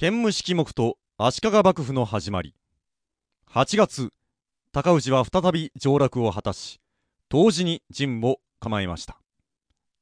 [0.00, 2.54] 建武式目と足利幕府の始まり。
[3.50, 4.14] 8月
[4.72, 6.80] 高氏は再び上洛を果たし
[7.28, 9.20] 同時に陣を構えました。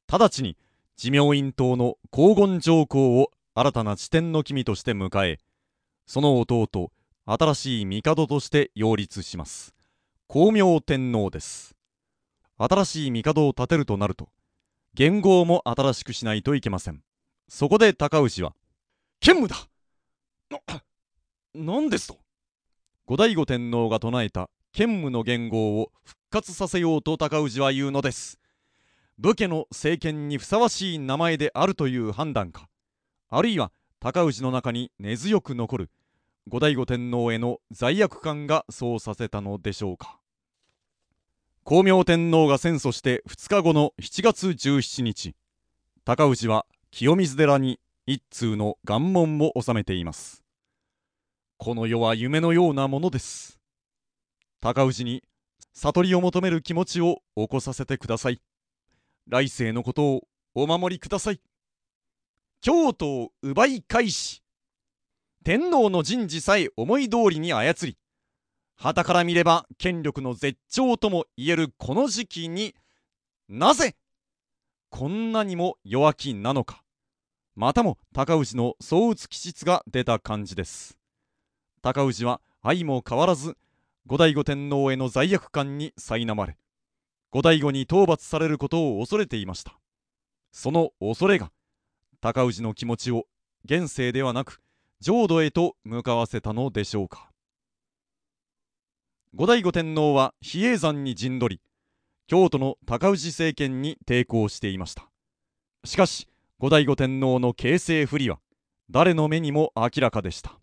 [0.06, 0.56] 直ちに
[0.94, 5.40] 持明院党の黄金上皇を新たな地点の君として迎え
[6.06, 6.92] その弟
[7.26, 9.74] 新しい帝として擁立します。
[10.28, 11.74] 光明天皇です。
[12.56, 14.28] 新しい帝を立てるとなると
[14.94, 17.02] 元号も新しくしないといけません。
[17.48, 18.54] そこで高氏は
[19.18, 19.68] 兼務だ
[20.50, 20.60] な、
[21.54, 22.16] 何ですと？
[23.06, 28.38] 後醍醐天皇が唱えた兼務の元号を復活させようと高氏は言うのです。
[29.18, 32.68] 武家の政権にふさわしい名前であるという判断か。
[33.28, 35.90] あるいは高氏の中に根強く残る
[36.48, 40.18] 後醍醐天皇への罪悪感がそうさせたのでしょうか。
[41.64, 45.34] 光明天皇が戦争して2日後の7月17日
[46.06, 47.78] 高氏は清水寺に
[48.10, 50.42] 一通の願文を収めています。
[51.58, 53.60] この世は夢のようなものです。
[54.62, 55.22] 高氏に
[55.74, 58.40] 悟りを求める気持ちを起こさせてください。
[59.26, 60.22] 来世のことを
[60.54, 61.40] お守りください。
[62.62, 64.42] 京都を奪い返し
[65.44, 67.98] 天皇の人事さえ思い通りに操り
[68.74, 72.74] 旗から見れば権力の絶頂とも言えるこの時期に
[73.50, 73.96] なぜ
[74.88, 76.82] こんなにも弱気なのか。
[77.60, 80.96] またも高氏の相打気質が出た感じです。
[81.82, 83.56] 高氏は相も変わらず
[84.06, 86.56] 後醍醐天皇への罪悪感に苛まれ
[87.32, 89.76] 後醍醐に討伐されることを恐れていました。
[90.52, 91.50] その恐れが
[92.20, 93.24] 高氏の気持ちを
[93.64, 94.60] 現世ではなく
[95.00, 97.28] 浄土へと向かわせたのでしょうか。
[99.34, 101.62] 後醍醐天皇は比叡山に陣取り
[102.28, 105.10] 京都の高氏政権に抵抗していました。
[105.82, 106.28] しかし
[106.60, 108.40] 後醍醐天皇の形勢不利は
[108.90, 110.58] 誰の目にも明らかでした。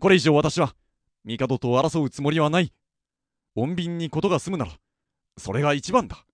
[0.00, 0.74] これ以上私は
[1.24, 2.72] 帝と争うつもりはない。
[3.56, 4.72] 穏便にことが済むなら
[5.38, 6.26] それが一番だ。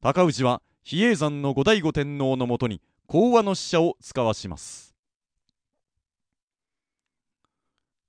[0.00, 4.94] 高氏は比叡山の後醍醐天皇のもとに講和の使者を使わします。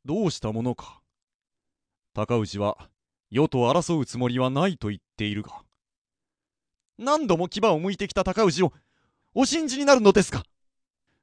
[0.06, 1.02] どうしたものか。
[2.14, 2.78] 高氏は
[3.30, 5.65] 世と争うつもりはないと言っているが。
[6.98, 8.72] 何度も牙を向いてきた高氏を
[9.34, 10.44] お信じになるのですか？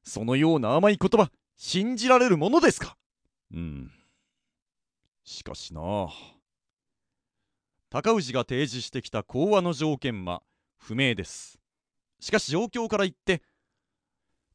[0.04, 2.96] そのような甘い言葉信じられるものですか？
[3.54, 3.90] うん。
[5.24, 5.80] しかしな。
[7.90, 10.42] 高氏が提示してきた講和の条件は
[10.76, 11.58] 不明です。
[12.20, 13.42] しかし状況から言って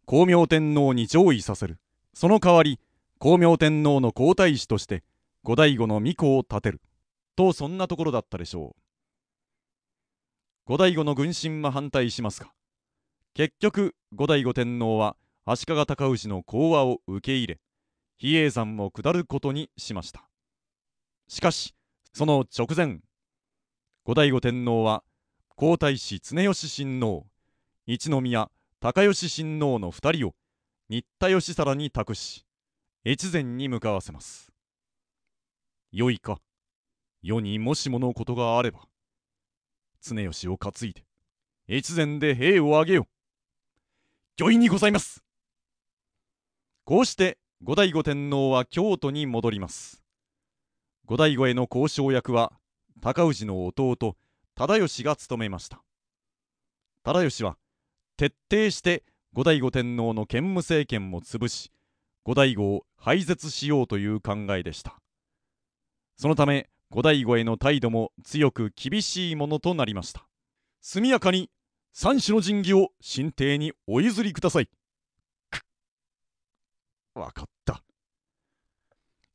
[0.06, 1.80] 光明天皇に上位させる。
[2.14, 2.80] その代わり
[3.20, 5.04] 光明天皇の皇太子として
[5.44, 6.82] 後醍醐の巫女を立てる。
[7.36, 8.82] とそんなところだったでしょう
[10.68, 12.52] 後醍醐の軍神は反対しますが
[13.34, 17.60] 結局後醍醐天皇は足利尊氏の講和を受け入れ
[18.18, 20.28] 比叡山を下ることにしました。
[21.30, 21.74] しかし
[22.12, 23.00] その直前
[24.04, 25.04] 後醍醐天皇は
[25.56, 27.28] 皇太子常吉親王
[27.86, 28.50] 一宮
[28.82, 30.34] 高吉親王の2人を
[30.90, 32.46] 新田義貞に託し
[33.06, 34.52] 越前に向かわせます。
[35.94, 36.42] よいか。
[37.22, 38.82] 世にもしものことがあれば
[40.16, 41.04] 常吉を担いで
[41.70, 43.08] 越前で兵を挙げよ。
[44.40, 45.24] 御意にございます。
[46.86, 50.02] こうして後醍醐天皇は京都に戻ります。
[51.06, 52.54] 後醍醐への交渉役は
[53.02, 54.16] 高氏の弟
[54.56, 55.84] 忠義が務めました。
[57.04, 57.58] 忠義は
[58.16, 59.04] 徹底して
[59.34, 61.72] 後醍醐天皇の兼務政権を潰し
[62.24, 65.00] 後醍醐を廃絶しようという考えでした。
[66.16, 70.26] そのため後醍醐への態度も強く厳しいものとなりました。
[70.82, 71.50] 速やかに
[71.94, 74.70] 三種の神器を神帝にお譲りください。
[77.14, 77.84] わかった。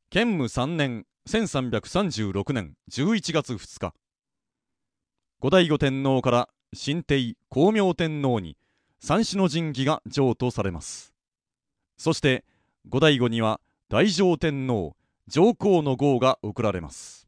[0.09, 3.93] 建武3年1336年11月2日。
[5.39, 8.57] 後醍醐天皇から神帝光明天皇に
[8.99, 11.13] 三種の神器が譲渡されます。
[11.97, 12.45] そして
[12.89, 13.59] 後醍醐には
[13.89, 14.95] 大乗天皇
[15.27, 17.27] 上皇の号が贈られます。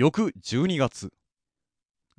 [0.00, 1.12] 翌12月。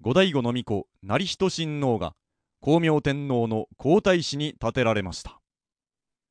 [0.01, 2.13] 後醍醐の巫女成人親王が
[2.61, 5.39] 光明天皇の皇太子に建てられました。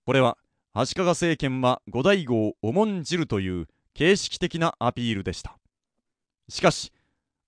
[0.04, 0.36] これは
[0.74, 5.56] 足利政権は後醍醐を重んじるという形式的なアピールでした。
[6.50, 6.92] しかし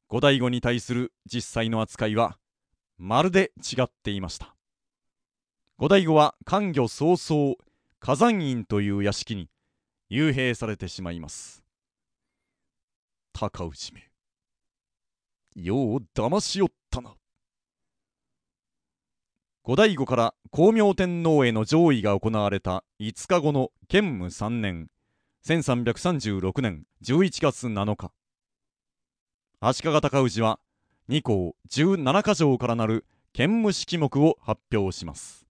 [0.08, 2.38] 後醍醐に対する実際の扱いは
[2.96, 4.54] まるで違っていました。
[5.76, 7.56] 後醍醐は官魚早々
[7.98, 9.50] 火山院という屋敷に
[10.10, 11.62] 幽閉されてしまいます。
[13.48, 14.10] 高氏め。
[15.54, 17.14] よう騙しおったな。
[19.62, 24.88] 後醍醐から光明天皇への上位が行われた5日後の建武3年
[25.46, 28.12] 1336年11月7日。
[29.60, 30.58] 足利尊氏は
[31.08, 35.46] 2項17箇条からなる建武式目を発表します。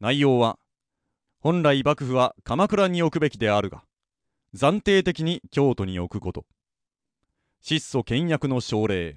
[0.00, 0.58] 内容は
[1.38, 3.84] 本来幕府は鎌倉に置くべきであるが
[4.56, 6.46] 暫定的に京都に置くこと。
[7.60, 9.16] 質素倹約の奨励。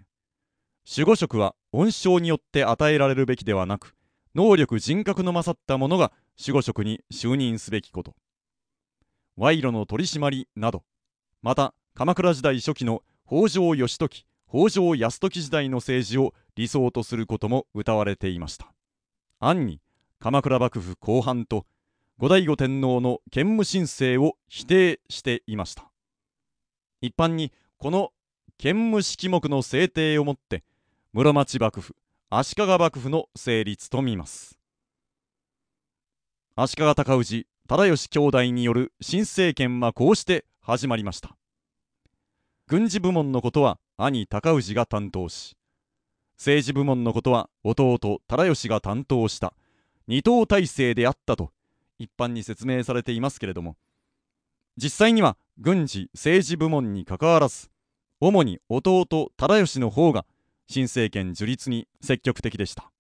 [0.90, 3.94] 守護職は恩賞によって与えられるべきではなく
[4.34, 8.16] 能力人格の勝った者が守護職に就任すべきこと。
[9.36, 10.84] 賄賂の取り締まりなど。
[11.44, 18.74] また鎌倉時代初期の北条義時北条泰時時代の政治を理想とすることも謳われていました。
[19.40, 19.82] 暗に
[20.18, 21.68] 鎌倉幕府後半と
[22.20, 25.92] 後醍醐天皇の建武申請を否定していました。
[27.00, 28.12] 一般にこの
[28.58, 30.64] 建武式目の制定をもって
[31.14, 31.96] 室町幕府
[32.32, 34.58] 足利幕府の成立と見ます。
[36.56, 41.38] 足利尊氏忠義兄弟による新政権はこうして始まりました。
[42.66, 45.56] 軍事部門のことは兄高氏が担当し
[46.38, 49.54] 政治部門のことは弟忠義が担当した
[50.08, 51.52] 二党体制であったと
[52.00, 53.76] 一般に説明されていますけれども
[54.76, 57.70] 実際には軍事政治部門にかかわらず
[58.20, 59.06] 主に弟
[59.38, 60.26] 忠義の方が
[60.68, 62.92] 新政権樹立に積極的でした。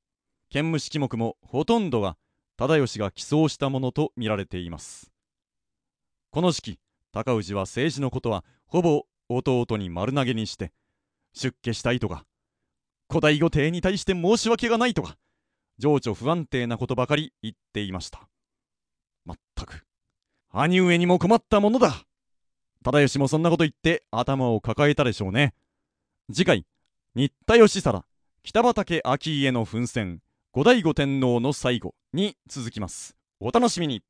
[0.49, 2.15] 建武式目もほとんどが
[2.55, 5.11] 忠義が起草したものと見られています。
[6.31, 6.79] この時期
[7.11, 10.71] 高氏は政治のことはほぼ弟に丸投げにして
[11.33, 12.25] 出家したいとか
[13.09, 15.17] 古代御帝に対して申し訳がないとか
[15.77, 18.27] 情緒不安定なことばかり言っていました。
[19.27, 19.85] まったく。
[20.51, 22.05] 兄上にも困ったものだ。
[22.83, 25.53] 忠義もそんなこと言って頭を抱えたでしょうね。
[26.33, 26.65] 次回
[27.13, 28.05] 新田義貞
[28.43, 30.21] 北畠顕家の奮戦
[30.51, 33.15] 後醍醐天皇の最後に続きます。
[33.39, 34.01] お楽しみに。